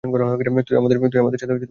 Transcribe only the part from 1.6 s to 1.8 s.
চল।